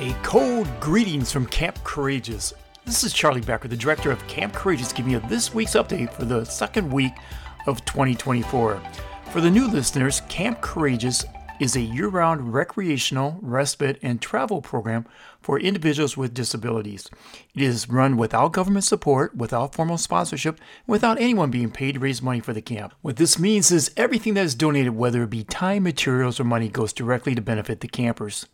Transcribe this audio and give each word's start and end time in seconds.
A 0.00 0.14
cold 0.22 0.66
greetings 0.80 1.30
from 1.30 1.44
Camp 1.44 1.78
Courageous. 1.84 2.54
This 2.86 3.04
is 3.04 3.12
Charlie 3.12 3.42
Becker, 3.42 3.68
the 3.68 3.76
director 3.76 4.10
of 4.10 4.26
Camp 4.28 4.54
Courageous, 4.54 4.94
giving 4.94 5.12
you 5.12 5.20
this 5.28 5.52
week's 5.52 5.74
update 5.74 6.10
for 6.10 6.24
the 6.24 6.46
second 6.46 6.90
week 6.90 7.12
of 7.66 7.84
2024. 7.84 8.80
For 9.30 9.40
the 9.42 9.50
new 9.50 9.68
listeners, 9.68 10.22
Camp 10.22 10.62
Courageous 10.62 11.26
is 11.60 11.76
a 11.76 11.82
year 11.82 12.08
round 12.08 12.54
recreational, 12.54 13.38
respite, 13.42 13.98
and 14.00 14.22
travel 14.22 14.62
program 14.62 15.04
for 15.42 15.60
individuals 15.60 16.16
with 16.16 16.32
disabilities. 16.32 17.06
It 17.54 17.60
is 17.60 17.90
run 17.90 18.16
without 18.16 18.52
government 18.52 18.86
support, 18.86 19.36
without 19.36 19.74
formal 19.74 19.98
sponsorship, 19.98 20.58
without 20.86 21.20
anyone 21.20 21.50
being 21.50 21.70
paid 21.70 21.96
to 21.96 22.00
raise 22.00 22.22
money 22.22 22.40
for 22.40 22.54
the 22.54 22.62
camp. 22.62 22.94
What 23.02 23.16
this 23.16 23.38
means 23.38 23.70
is 23.70 23.92
everything 23.98 24.32
that 24.32 24.46
is 24.46 24.54
donated, 24.54 24.96
whether 24.96 25.24
it 25.24 25.28
be 25.30 25.44
time, 25.44 25.82
materials, 25.82 26.40
or 26.40 26.44
money, 26.44 26.70
goes 26.70 26.94
directly 26.94 27.34
to 27.34 27.42
benefit 27.42 27.80
the 27.80 27.88
campers. 27.88 28.46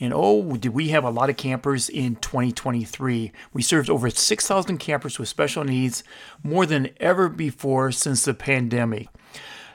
And 0.00 0.12
oh, 0.14 0.56
did 0.56 0.74
we 0.74 0.88
have 0.90 1.02
a 1.02 1.10
lot 1.10 1.28
of 1.28 1.36
campers 1.36 1.88
in 1.88 2.16
2023? 2.16 3.32
We 3.52 3.62
served 3.62 3.90
over 3.90 4.10
6,000 4.10 4.78
campers 4.78 5.18
with 5.18 5.28
special 5.28 5.64
needs, 5.64 6.04
more 6.42 6.66
than 6.66 6.90
ever 7.00 7.28
before 7.28 7.90
since 7.90 8.24
the 8.24 8.34
pandemic. 8.34 9.08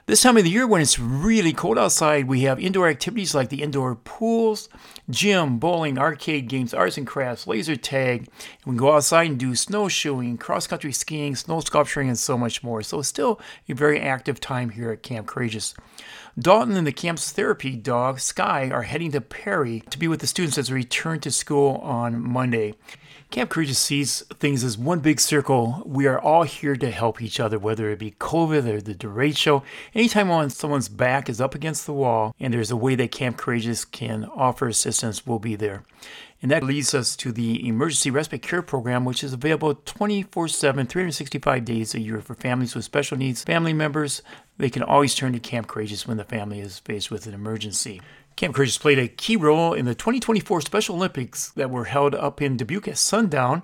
This 0.06 0.22
time 0.22 0.36
of 0.36 0.44
the 0.44 0.50
year, 0.50 0.68
when 0.68 0.82
it's 0.82 1.00
really 1.00 1.54
cold 1.54 1.78
outside, 1.78 2.28
we 2.28 2.42
have 2.42 2.60
indoor 2.60 2.90
activities 2.90 3.34
like 3.34 3.48
the 3.48 3.64
indoor 3.64 3.96
pools, 3.96 4.68
gym, 5.10 5.60
bowling, 5.60 5.98
arcade 5.98 6.50
games, 6.50 6.74
arts 6.74 6.98
and 6.98 7.08
crafts, 7.08 7.48
laser 7.48 7.78
tag. 7.78 8.28
And 8.66 8.74
we 8.74 8.76
go 8.76 8.92
outside 8.92 9.30
and 9.30 9.40
do 9.40 9.56
snowshoeing, 9.56 10.40
cross 10.40 10.68
country 10.68 10.92
skiing, 10.92 11.38
snow 11.38 11.62
sculpturing, 11.62 12.10
and 12.10 12.20
so 12.20 12.38
much 12.38 12.62
more. 12.62 12.82
So, 12.82 13.00
it's 13.00 13.08
still 13.08 13.40
a 13.70 13.74
very 13.74 13.98
active 14.02 14.42
time 14.42 14.72
here 14.72 14.92
at 14.92 15.04
Camp 15.04 15.26
Courageous. 15.26 15.74
Dalton 16.38 16.76
and 16.76 16.86
the 16.86 16.92
camp's 16.92 17.32
therapy 17.32 17.78
dog, 17.78 18.20
Sky, 18.20 18.70
are 18.72 18.82
heading 18.82 19.12
to 19.14 19.22
Perry 19.22 19.84
to 19.90 19.98
be 19.98 20.10
with 20.10 20.20
the 20.20 20.28
students 20.28 20.58
as 20.58 20.68
they 20.68 20.74
return 20.74 21.22
to 21.22 21.32
school 21.32 21.76
on 21.78 22.22
Monday. 22.22 22.74
Camp 23.34 23.50
Courageous 23.50 23.80
sees 23.80 24.22
things 24.40 24.64
as 24.64 24.78
one 24.78 25.00
big 25.00 25.20
circle. 25.20 25.82
We 25.88 26.06
are 26.06 26.20
all 26.20 26.44
here 26.44 26.76
to 26.76 26.92
help 26.92 27.20
each 27.20 27.40
other, 27.40 27.58
whether 27.58 27.90
it 27.90 27.98
be 27.98 28.12
COVID 28.12 28.68
or 28.68 28.80
the 28.80 28.94
derecho. 28.94 29.64
Anytime 29.96 30.32
on 30.32 30.50
someone's 30.50 30.90
back 30.90 31.30
is 31.30 31.40
up 31.40 31.54
against 31.54 31.86
the 31.86 31.94
wall 31.94 32.36
and 32.40 32.52
there's 32.52 32.72
a 32.72 32.76
way 32.76 32.96
that 32.96 33.12
Camp 33.12 33.38
Courageous 33.38 33.86
can 33.86 34.26
offer 34.26 34.68
assistance, 34.68 35.28
we'll 35.28 35.38
be 35.38 35.56
there. 35.56 35.84
And 36.44 36.52
that 36.52 36.62
leads 36.62 36.94
us 36.94 37.16
to 37.16 37.32
the 37.32 37.66
Emergency 37.66 38.12
Respite 38.12 38.42
Care 38.42 38.62
Program, 38.62 39.06
which 39.06 39.24
is 39.24 39.32
available 39.32 39.76
24 39.76 40.50
7, 40.50 40.86
365 40.86 41.64
days 41.64 41.96
a 41.96 42.02
year 42.02 42.20
for 42.20 42.36
families 42.36 42.76
with 42.76 42.84
special 42.84 43.18
needs, 43.18 43.46
family 43.46 43.72
members. 43.72 44.22
They 44.58 44.70
can 44.70 44.84
always 44.84 45.16
turn 45.16 45.32
to 45.32 45.40
Camp 45.40 45.68
Courageous 45.68 46.06
when 46.06 46.18
the 46.18 46.26
family 46.26 46.60
is 46.60 46.80
faced 46.80 47.10
with 47.10 47.28
an 47.28 47.34
emergency. 47.34 48.02
Camp 48.36 48.56
Courageous 48.56 48.78
played 48.78 49.00
a 49.00 49.08
key 49.08 49.36
role 49.36 49.74
in 49.74 49.86
the 49.86 49.96
2024 49.96 50.62
Special 50.62 50.96
Olympics 50.96 51.52
that 51.52 51.70
were 51.70 51.86
held 51.86 52.16
up 52.16 52.42
in 52.42 52.58
Dubuque 52.58 52.88
at 52.88 52.98
sundown. 52.98 53.64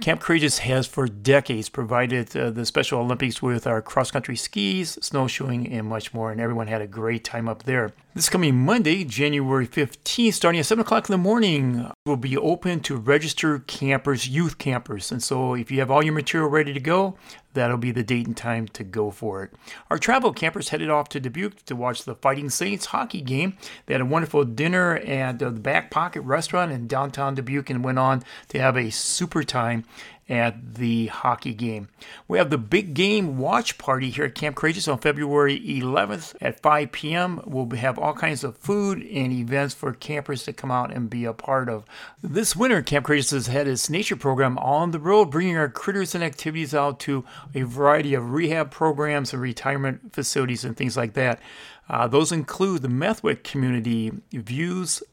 Camp 0.00 0.20
Courageous 0.20 0.58
has 0.58 0.86
for 0.86 1.06
decades 1.06 1.70
provided 1.70 2.36
uh, 2.36 2.50
the 2.50 2.66
Special 2.66 3.00
Olympics 3.00 3.40
with 3.40 3.66
our 3.66 3.80
cross 3.80 4.10
country 4.10 4.36
skis, 4.36 4.98
snowshoeing, 5.00 5.72
and 5.72 5.86
much 5.86 6.12
more, 6.12 6.30
and 6.30 6.40
everyone 6.40 6.66
had 6.66 6.82
a 6.82 6.86
great 6.86 7.24
time 7.24 7.48
up 7.48 7.62
there. 7.62 7.92
This 8.14 8.28
coming 8.28 8.56
Monday, 8.56 9.04
January 9.04 9.66
15th, 9.66 10.34
starting 10.34 10.58
at 10.58 10.66
7 10.66 10.82
o'clock 10.82 11.08
in 11.08 11.12
the 11.12 11.18
morning, 11.18 11.90
will 12.16 12.22
be 12.22 12.36
open 12.38 12.80
to 12.80 12.96
registered 12.96 13.66
campers, 13.66 14.26
youth 14.26 14.56
campers. 14.56 15.12
And 15.12 15.22
so 15.22 15.54
if 15.54 15.70
you 15.70 15.80
have 15.80 15.90
all 15.90 16.02
your 16.02 16.14
material 16.14 16.48
ready 16.48 16.72
to 16.72 16.80
go, 16.80 17.18
that'll 17.52 17.76
be 17.76 17.90
the 17.90 18.02
date 18.02 18.26
and 18.26 18.34
time 18.34 18.68
to 18.68 18.82
go 18.82 19.10
for 19.10 19.42
it. 19.42 19.52
Our 19.90 19.98
travel 19.98 20.32
campers 20.32 20.70
headed 20.70 20.88
off 20.88 21.10
to 21.10 21.20
Dubuque 21.20 21.62
to 21.66 21.76
watch 21.76 22.04
the 22.04 22.14
Fighting 22.14 22.48
Saints 22.48 22.86
hockey 22.86 23.20
game. 23.20 23.58
They 23.84 23.92
had 23.92 24.00
a 24.00 24.06
wonderful 24.06 24.44
dinner 24.44 24.96
at 24.96 25.42
uh, 25.42 25.50
the 25.50 25.60
Back 25.60 25.90
Pocket 25.90 26.22
Restaurant 26.22 26.72
in 26.72 26.86
downtown 26.86 27.34
Dubuque 27.34 27.68
and 27.68 27.84
went 27.84 27.98
on 27.98 28.22
to 28.48 28.58
have 28.58 28.78
a 28.78 28.88
super 28.88 29.44
time 29.44 29.84
at 30.28 30.74
the 30.74 31.06
hockey 31.06 31.54
game. 31.54 31.88
We 32.26 32.38
have 32.38 32.50
the 32.50 32.58
big 32.58 32.94
game 32.94 33.38
watch 33.38 33.78
party 33.78 34.10
here 34.10 34.24
at 34.24 34.34
Camp 34.34 34.56
Courageous 34.56 34.88
on 34.88 34.98
February 34.98 35.60
11th 35.60 36.34
at 36.40 36.60
5 36.60 36.90
p.m. 36.90 37.40
We'll 37.44 37.70
have 37.70 37.98
all 37.98 38.12
kinds 38.12 38.42
of 38.42 38.56
food 38.56 38.98
and 39.02 39.32
events 39.32 39.74
for 39.74 39.92
campers 39.92 40.42
to 40.44 40.52
come 40.52 40.70
out 40.70 40.92
and 40.92 41.08
be 41.08 41.24
a 41.24 41.32
part 41.32 41.68
of. 41.68 41.84
This 42.22 42.56
winter, 42.56 42.82
Camp 42.82 43.06
Courageous 43.06 43.30
has 43.30 43.46
had 43.46 43.68
its 43.68 43.88
nature 43.88 44.16
program 44.16 44.58
on 44.58 44.90
the 44.90 44.98
road, 44.98 45.30
bringing 45.30 45.56
our 45.56 45.68
critters 45.68 46.14
and 46.14 46.24
activities 46.24 46.74
out 46.74 46.98
to 47.00 47.24
a 47.54 47.62
variety 47.62 48.14
of 48.14 48.32
rehab 48.32 48.72
programs 48.72 49.32
and 49.32 49.40
retirement 49.40 50.12
facilities 50.12 50.64
and 50.64 50.76
things 50.76 50.96
like 50.96 51.12
that. 51.14 51.40
Uh, 51.88 52.08
those 52.08 52.32
include 52.32 52.82
the 52.82 52.88
Methwick 52.88 53.44
Community 53.44 54.12
Views 54.32 55.04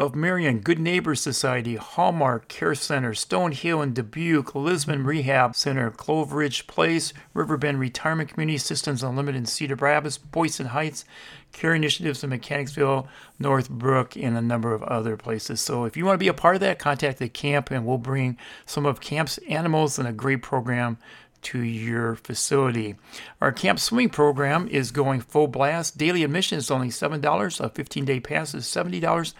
of 0.00 0.14
Marion, 0.14 0.60
Good 0.60 0.78
Neighbors 0.78 1.20
Society, 1.20 1.76
Hallmark 1.76 2.48
Care 2.48 2.74
Center, 2.74 3.12
Stonehill 3.12 3.82
and 3.82 3.94
Dubuque, 3.94 4.54
Lisbon 4.54 5.04
Rehab 5.04 5.54
Center, 5.54 5.90
Clove 5.90 6.32
Ridge 6.32 6.66
Place, 6.66 7.12
Riverbend 7.34 7.78
Retirement 7.78 8.30
Community 8.30 8.56
Systems 8.56 9.02
Unlimited 9.02 9.46
Cedar 9.46 9.74
Rapids, 9.74 10.16
Boynton 10.16 10.68
Heights, 10.68 11.04
Care 11.52 11.74
Initiatives 11.74 12.24
in 12.24 12.30
Mechanicsville, 12.30 13.08
Northbrook, 13.38 14.16
and 14.16 14.38
a 14.38 14.40
number 14.40 14.72
of 14.72 14.82
other 14.84 15.18
places. 15.18 15.60
So 15.60 15.84
if 15.84 15.98
you 15.98 16.06
want 16.06 16.14
to 16.14 16.24
be 16.24 16.28
a 16.28 16.34
part 16.34 16.54
of 16.54 16.62
that, 16.62 16.78
contact 16.78 17.18
the 17.18 17.28
camp 17.28 17.70
and 17.70 17.84
we'll 17.84 17.98
bring 17.98 18.38
some 18.64 18.86
of 18.86 19.02
camp's 19.02 19.36
animals 19.50 19.98
and 19.98 20.08
a 20.08 20.12
great 20.12 20.40
program 20.40 20.96
to 21.42 21.60
your 21.60 22.16
facility. 22.16 22.96
Our 23.40 23.52
camp 23.52 23.78
swimming 23.78 24.10
program 24.10 24.68
is 24.68 24.90
going 24.90 25.20
full 25.20 25.46
blast. 25.46 25.98
Daily 25.98 26.24
admission 26.24 26.58
is 26.58 26.70
only 26.70 26.88
$7. 26.88 27.60
A 27.60 27.68
15 27.68 28.04
day 28.04 28.20
pass 28.20 28.54
is 28.54 28.64
$70. 28.64 29.34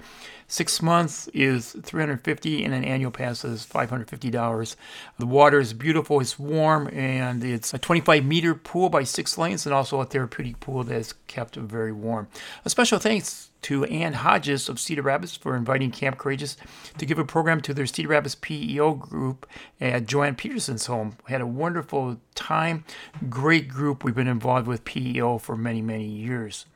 Six 0.50 0.82
months 0.82 1.28
is 1.28 1.76
350 1.80 2.64
and 2.64 2.74
an 2.74 2.82
annual 2.82 3.12
pass 3.12 3.44
is 3.44 3.64
$550. 3.64 4.74
The 5.16 5.26
water 5.26 5.60
is 5.60 5.72
beautiful, 5.72 6.18
it's 6.18 6.40
warm, 6.40 6.88
and 6.92 7.44
it's 7.44 7.72
a 7.72 7.78
25 7.78 8.24
meter 8.24 8.56
pool 8.56 8.88
by 8.88 9.04
six 9.04 9.38
lanes 9.38 9.64
and 9.64 9.72
also 9.72 10.00
a 10.00 10.04
therapeutic 10.04 10.58
pool 10.58 10.82
that 10.82 10.96
is 10.96 11.14
kept 11.28 11.54
very 11.54 11.92
warm. 11.92 12.26
A 12.64 12.70
special 12.70 12.98
thanks 12.98 13.50
to 13.62 13.84
Ann 13.84 14.14
Hodges 14.14 14.68
of 14.68 14.80
Cedar 14.80 15.02
Rapids 15.02 15.36
for 15.36 15.54
inviting 15.54 15.92
Camp 15.92 16.18
Courageous 16.18 16.56
to 16.98 17.06
give 17.06 17.20
a 17.20 17.24
program 17.24 17.60
to 17.60 17.72
their 17.72 17.86
Cedar 17.86 18.08
Rapids 18.08 18.34
PEO 18.34 18.94
group 18.94 19.46
at 19.80 20.06
Joanne 20.06 20.34
Peterson's 20.34 20.86
home. 20.86 21.16
We 21.28 21.32
had 21.32 21.42
a 21.42 21.46
wonderful 21.46 22.16
time, 22.34 22.84
great 23.28 23.68
group. 23.68 24.02
We've 24.02 24.16
been 24.16 24.26
involved 24.26 24.66
with 24.66 24.84
PEO 24.84 25.38
for 25.38 25.56
many, 25.56 25.80
many 25.80 26.06
years. 26.06 26.66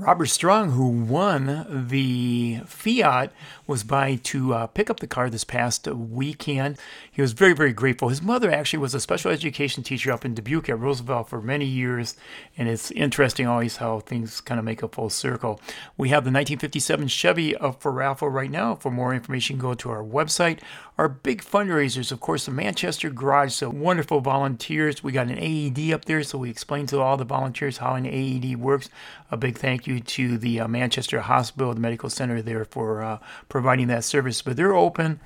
Robert 0.00 0.26
Strong, 0.26 0.70
who 0.70 0.86
won 0.86 1.66
the 1.88 2.60
Fiat, 2.66 3.32
was 3.66 3.82
by 3.82 4.14
to 4.22 4.54
uh, 4.54 4.66
pick 4.68 4.88
up 4.88 5.00
the 5.00 5.08
car 5.08 5.28
this 5.28 5.42
past 5.42 5.88
weekend. 5.88 6.78
He 7.10 7.20
was 7.20 7.32
very, 7.32 7.52
very 7.52 7.72
grateful. 7.72 8.08
His 8.08 8.22
mother 8.22 8.48
actually 8.48 8.78
was 8.78 8.94
a 8.94 9.00
special 9.00 9.32
education 9.32 9.82
teacher 9.82 10.12
up 10.12 10.24
in 10.24 10.34
Dubuque 10.34 10.68
at 10.68 10.78
Roosevelt 10.78 11.28
for 11.28 11.42
many 11.42 11.64
years, 11.64 12.14
and 12.56 12.68
it's 12.68 12.92
interesting 12.92 13.48
always 13.48 13.78
how 13.78 13.98
things 13.98 14.40
kind 14.40 14.60
of 14.60 14.64
make 14.64 14.84
a 14.84 14.88
full 14.88 15.10
circle. 15.10 15.60
We 15.96 16.10
have 16.10 16.22
the 16.22 16.30
1957 16.30 17.08
Chevy 17.08 17.56
up 17.56 17.82
for 17.82 17.90
raffle 17.90 18.28
right 18.28 18.52
now. 18.52 18.76
For 18.76 18.92
more 18.92 19.12
information, 19.12 19.58
go 19.58 19.74
to 19.74 19.90
our 19.90 20.04
website. 20.04 20.60
Our 20.96 21.08
big 21.08 21.42
fundraisers, 21.42 22.12
of 22.12 22.20
course, 22.20 22.46
the 22.46 22.52
Manchester 22.52 23.10
Garage, 23.10 23.52
so 23.52 23.68
wonderful 23.68 24.20
volunteers. 24.20 25.02
We 25.02 25.10
got 25.10 25.26
an 25.26 25.38
AED 25.38 25.92
up 25.92 26.04
there, 26.04 26.22
so 26.22 26.38
we 26.38 26.50
explain 26.50 26.86
to 26.86 27.00
all 27.00 27.16
the 27.16 27.24
volunteers 27.24 27.78
how 27.78 27.94
an 27.94 28.06
AED 28.06 28.60
works. 28.60 28.90
A 29.30 29.36
big 29.36 29.58
thank 29.58 29.86
you 29.86 29.87
you 29.88 30.00
to 30.00 30.38
the 30.38 30.60
uh, 30.60 30.68
Manchester 30.68 31.20
Hospital, 31.20 31.74
the 31.74 31.80
medical 31.80 32.10
center 32.10 32.40
there 32.42 32.64
for 32.64 33.02
uh, 33.02 33.18
providing 33.48 33.88
that 33.88 34.04
service. 34.04 34.42
But 34.42 34.56
they're 34.56 34.74
open 34.74 35.18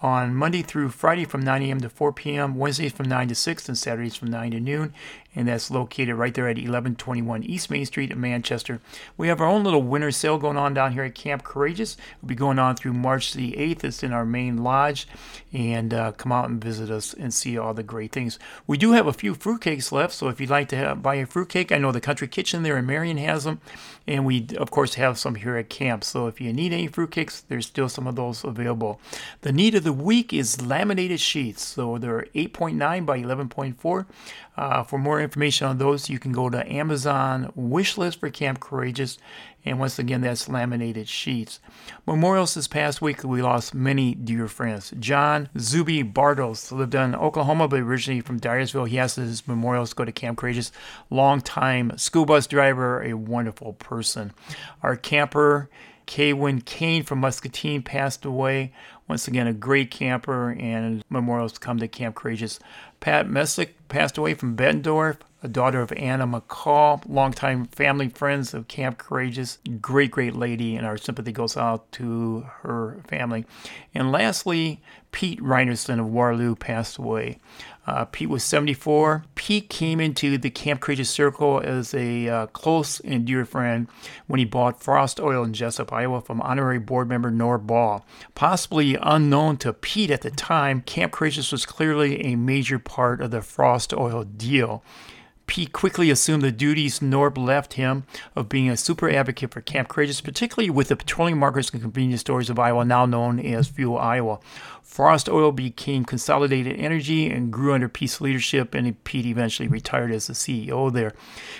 on 0.00 0.34
Monday 0.34 0.62
through 0.62 0.90
Friday 0.90 1.24
from 1.24 1.42
9 1.42 1.62
a.m. 1.62 1.80
to 1.80 1.88
4 1.88 2.12
p.m., 2.12 2.54
Wednesdays 2.54 2.92
from 2.92 3.08
9 3.08 3.28
to 3.28 3.34
6, 3.34 3.68
and 3.68 3.76
Saturdays 3.76 4.16
from 4.16 4.30
9 4.30 4.52
to 4.52 4.60
noon 4.60 4.92
and 5.38 5.46
that's 5.46 5.70
located 5.70 6.16
right 6.16 6.34
there 6.34 6.48
at 6.48 6.56
1121 6.56 7.44
East 7.44 7.70
Main 7.70 7.86
Street 7.86 8.10
in 8.10 8.20
Manchester. 8.20 8.80
We 9.16 9.28
have 9.28 9.40
our 9.40 9.46
own 9.46 9.62
little 9.62 9.82
winter 9.82 10.10
sale 10.10 10.36
going 10.36 10.56
on 10.56 10.74
down 10.74 10.92
here 10.92 11.04
at 11.04 11.14
Camp 11.14 11.44
Courageous. 11.44 11.96
It'll 12.16 12.28
be 12.28 12.34
going 12.34 12.58
on 12.58 12.74
through 12.74 12.94
March 12.94 13.34
the 13.34 13.52
8th. 13.52 13.84
It's 13.84 14.02
in 14.02 14.12
our 14.12 14.24
main 14.24 14.64
lodge, 14.64 15.06
and 15.52 15.94
uh, 15.94 16.10
come 16.12 16.32
out 16.32 16.48
and 16.48 16.62
visit 16.62 16.90
us 16.90 17.14
and 17.14 17.32
see 17.32 17.56
all 17.56 17.72
the 17.72 17.84
great 17.84 18.10
things. 18.10 18.38
We 18.66 18.78
do 18.78 18.92
have 18.92 19.06
a 19.06 19.12
few 19.12 19.34
fruitcakes 19.34 19.92
left, 19.92 20.12
so 20.12 20.26
if 20.26 20.40
you'd 20.40 20.50
like 20.50 20.68
to 20.70 20.76
have, 20.76 21.02
buy 21.02 21.14
a 21.16 21.26
fruitcake, 21.26 21.70
I 21.70 21.78
know 21.78 21.92
the 21.92 22.00
Country 22.00 22.26
Kitchen 22.26 22.64
there 22.64 22.76
in 22.76 22.86
Marion 22.86 23.18
has 23.18 23.44
them, 23.44 23.60
and 24.08 24.26
we 24.26 24.46
of 24.56 24.72
course 24.72 24.94
have 24.94 25.18
some 25.18 25.36
here 25.36 25.56
at 25.56 25.68
camp. 25.68 26.02
So 26.02 26.26
if 26.26 26.40
you 26.40 26.52
need 26.52 26.72
any 26.72 26.88
fruitcakes, 26.88 27.42
there's 27.46 27.66
still 27.66 27.88
some 27.88 28.08
of 28.08 28.16
those 28.16 28.42
available. 28.42 29.00
The 29.42 29.52
need 29.52 29.76
of 29.76 29.84
the 29.84 29.87
week 29.92 30.32
is 30.32 30.60
laminated 30.60 31.20
sheets, 31.20 31.62
so 31.62 31.98
they're 31.98 32.26
8.9 32.34 33.06
by 33.06 33.20
11.4. 33.20 34.06
Uh, 34.56 34.82
for 34.82 34.98
more 34.98 35.20
information 35.20 35.66
on 35.66 35.78
those, 35.78 36.10
you 36.10 36.18
can 36.18 36.32
go 36.32 36.50
to 36.50 36.70
Amazon 36.72 37.52
wish 37.54 37.96
list 37.96 38.20
for 38.20 38.30
Camp 38.30 38.60
Courageous. 38.60 39.18
And 39.64 39.78
once 39.78 39.98
again, 39.98 40.20
that's 40.20 40.48
laminated 40.48 41.08
sheets. 41.08 41.60
Memorials 42.06 42.54
this 42.54 42.66
past 42.66 43.02
week, 43.02 43.22
we 43.22 43.42
lost 43.42 43.74
many 43.74 44.14
dear 44.14 44.48
friends. 44.48 44.92
John 44.98 45.48
Zuby 45.58 46.02
Bartles 46.02 46.72
lived 46.72 46.94
in 46.94 47.14
Oklahoma, 47.14 47.68
but 47.68 47.80
originally 47.80 48.20
from 48.20 48.40
Dyersville. 48.40 48.88
He 48.88 48.96
has 48.96 49.16
his 49.16 49.46
memorials 49.46 49.92
go 49.92 50.04
to 50.04 50.12
Camp 50.12 50.38
Courageous. 50.38 50.72
Long-time 51.10 51.96
school 51.98 52.24
bus 52.24 52.46
driver, 52.46 53.02
a 53.02 53.14
wonderful 53.14 53.74
person. 53.74 54.32
Our 54.82 54.96
camper, 54.96 55.68
Kaywin 56.08 56.64
Kane 56.64 57.04
from 57.04 57.20
Muscatine 57.20 57.82
passed 57.82 58.24
away. 58.24 58.72
Once 59.06 59.28
again, 59.28 59.46
a 59.46 59.52
great 59.52 59.90
camper, 59.90 60.56
and 60.58 61.04
memorials 61.10 61.58
come 61.58 61.78
to 61.78 61.86
Camp 61.86 62.16
Courageous. 62.16 62.58
Pat 62.98 63.28
Messick 63.28 63.76
passed 63.88 64.18
away 64.18 64.34
from 64.34 64.56
Bettendorf 64.56 65.18
a 65.42 65.48
daughter 65.48 65.80
of 65.80 65.92
Anna 65.92 66.26
McCall, 66.26 67.02
longtime 67.08 67.66
family 67.66 68.08
friends 68.08 68.54
of 68.54 68.66
Camp 68.66 68.98
Courageous. 68.98 69.58
Great, 69.80 70.10
great 70.10 70.34
lady, 70.34 70.74
and 70.74 70.84
our 70.84 70.96
sympathy 70.96 71.30
goes 71.30 71.56
out 71.56 71.90
to 71.92 72.44
her 72.62 73.00
family. 73.06 73.46
And 73.94 74.10
lastly, 74.10 74.80
Pete 75.12 75.40
Reinerson 75.40 76.00
of 76.00 76.06
Waterloo 76.06 76.56
passed 76.56 76.98
away. 76.98 77.38
Uh, 77.86 78.04
Pete 78.04 78.28
was 78.28 78.44
74. 78.44 79.24
Pete 79.34 79.70
came 79.70 80.00
into 80.00 80.36
the 80.36 80.50
Camp 80.50 80.80
Courageous 80.80 81.08
Circle 81.08 81.60
as 81.64 81.94
a 81.94 82.28
uh, 82.28 82.46
close 82.48 83.00
and 83.00 83.24
dear 83.24 83.44
friend 83.44 83.88
when 84.26 84.38
he 84.38 84.44
bought 84.44 84.82
Frost 84.82 85.20
Oil 85.20 85.44
in 85.44 85.52
Jesup, 85.52 85.92
Iowa 85.92 86.20
from 86.20 86.42
honorary 86.42 86.78
board 86.78 87.08
member 87.08 87.30
Norb 87.30 87.66
Ball. 87.66 88.04
Possibly 88.34 88.98
unknown 89.00 89.56
to 89.58 89.72
Pete 89.72 90.10
at 90.10 90.22
the 90.22 90.30
time, 90.30 90.82
Camp 90.82 91.12
Courageous 91.12 91.52
was 91.52 91.64
clearly 91.64 92.24
a 92.24 92.36
major 92.36 92.78
part 92.78 93.20
of 93.22 93.30
the 93.30 93.40
Frost 93.40 93.94
Oil 93.94 94.24
deal. 94.24 94.82
Pete 95.48 95.72
quickly 95.72 96.10
assumed 96.10 96.42
the 96.42 96.52
duties 96.52 97.00
Norb 97.00 97.38
left 97.38 97.72
him 97.72 98.04
of 98.36 98.48
being 98.48 98.68
a 98.68 98.76
super 98.76 99.10
advocate 99.10 99.50
for 99.50 99.62
Camp 99.62 99.88
Courageous, 99.88 100.20
particularly 100.20 100.68
with 100.70 100.88
the 100.88 100.96
petroleum 100.96 101.38
marketers 101.38 101.72
and 101.72 101.82
convenience 101.82 102.20
stores 102.20 102.50
of 102.50 102.58
Iowa, 102.58 102.84
now 102.84 103.06
known 103.06 103.40
as 103.40 103.66
Fuel 103.66 103.98
Iowa. 103.98 104.38
Frost 104.82 105.28
Oil 105.28 105.50
became 105.50 106.04
Consolidated 106.04 106.78
Energy 106.78 107.30
and 107.30 107.50
grew 107.50 107.72
under 107.72 107.88
Pete's 107.88 108.20
leadership, 108.20 108.74
and 108.74 109.02
Pete 109.04 109.26
eventually 109.26 109.68
retired 109.68 110.12
as 110.12 110.26
the 110.26 110.34
CEO 110.34 110.92
there. 110.92 111.14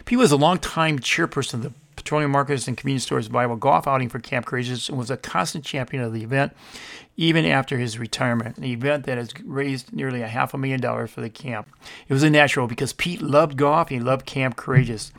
Pete 0.04 0.18
was 0.18 0.32
a 0.32 0.36
long-time 0.36 0.98
chairperson 0.98 1.54
of 1.54 1.62
the 1.62 1.72
Petroleum 1.98 2.30
Marketers 2.30 2.68
and 2.68 2.76
Convenience 2.76 3.02
Stores 3.02 3.28
Iowa 3.34 3.56
golf 3.56 3.88
outing 3.88 4.08
for 4.08 4.20
Camp 4.20 4.46
Courageous 4.46 4.88
and 4.88 4.96
was 4.96 5.10
a 5.10 5.16
constant 5.16 5.64
champion 5.64 6.02
of 6.02 6.12
the 6.12 6.22
event 6.22 6.52
even 7.16 7.44
after 7.44 7.76
his 7.76 7.98
retirement, 7.98 8.56
an 8.56 8.64
event 8.64 9.04
that 9.06 9.18
has 9.18 9.32
raised 9.44 9.92
nearly 9.92 10.22
a 10.22 10.28
half 10.28 10.54
a 10.54 10.58
million 10.58 10.80
dollars 10.80 11.10
for 11.10 11.20
the 11.20 11.28
camp. 11.28 11.68
It 12.06 12.12
was 12.12 12.22
a 12.22 12.30
natural 12.30 12.68
because 12.68 12.92
Pete 12.92 13.20
loved 13.20 13.56
golf 13.56 13.90
and 13.90 14.00
he 14.00 14.04
loved 14.04 14.26
Camp 14.26 14.54
Courageous. 14.54 15.12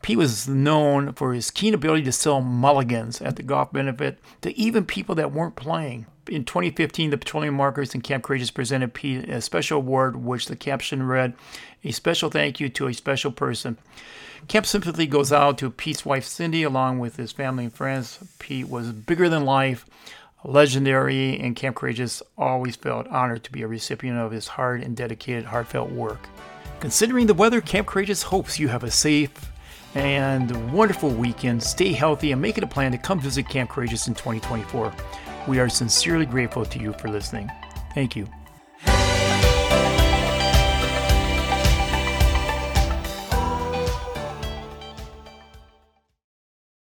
Pete 0.00 0.16
was 0.16 0.48
known 0.48 1.12
for 1.12 1.34
his 1.34 1.50
keen 1.50 1.74
ability 1.74 2.04
to 2.04 2.12
sell 2.12 2.40
mulligans 2.40 3.20
at 3.20 3.36
the 3.36 3.42
golf 3.42 3.70
benefit 3.70 4.18
to 4.40 4.56
even 4.58 4.86
people 4.86 5.14
that 5.16 5.32
weren't 5.32 5.54
playing. 5.54 6.06
In 6.28 6.44
2015, 6.44 7.10
the 7.10 7.18
Petroleum 7.18 7.54
Marketers 7.54 7.94
and 7.94 8.02
Camp 8.02 8.22
Courageous 8.22 8.52
presented 8.52 8.94
Pete 8.94 9.28
a 9.28 9.40
special 9.40 9.78
award, 9.78 10.16
which 10.16 10.46
the 10.46 10.54
caption 10.54 11.02
read, 11.02 11.34
A 11.82 11.90
special 11.90 12.30
thank 12.30 12.60
you 12.60 12.68
to 12.68 12.86
a 12.86 12.94
special 12.94 13.32
person. 13.32 13.76
Camp 14.46 14.66
sympathy 14.66 15.06
goes 15.06 15.32
out 15.32 15.58
to 15.58 15.70
Pete's 15.70 16.06
wife 16.06 16.24
Cindy, 16.24 16.62
along 16.62 17.00
with 17.00 17.16
his 17.16 17.32
family 17.32 17.64
and 17.64 17.72
friends. 17.72 18.20
Pete 18.38 18.68
was 18.68 18.92
bigger 18.92 19.28
than 19.28 19.44
life, 19.44 19.84
legendary, 20.44 21.38
and 21.40 21.56
Camp 21.56 21.76
Courageous 21.76 22.22
always 22.38 22.76
felt 22.76 23.08
honored 23.08 23.42
to 23.44 23.52
be 23.52 23.62
a 23.62 23.68
recipient 23.68 24.18
of 24.18 24.30
his 24.30 24.46
hard 24.46 24.82
and 24.82 24.96
dedicated, 24.96 25.44
heartfelt 25.44 25.90
work. 25.90 26.28
Considering 26.78 27.26
the 27.26 27.34
weather, 27.34 27.60
Camp 27.60 27.88
Courageous 27.88 28.22
hopes 28.22 28.60
you 28.60 28.68
have 28.68 28.84
a 28.84 28.90
safe 28.90 29.50
and 29.94 30.72
wonderful 30.72 31.10
weekend. 31.10 31.62
Stay 31.62 31.92
healthy 31.92 32.30
and 32.30 32.40
make 32.40 32.58
it 32.58 32.64
a 32.64 32.68
plan 32.68 32.92
to 32.92 32.98
come 32.98 33.20
visit 33.20 33.48
Camp 33.48 33.70
Courageous 33.70 34.06
in 34.06 34.14
2024. 34.14 34.92
We 35.48 35.58
are 35.58 35.68
sincerely 35.68 36.26
grateful 36.26 36.64
to 36.64 36.78
you 36.78 36.92
for 36.94 37.08
listening. 37.08 37.50
Thank 37.94 38.16
you. 38.16 38.28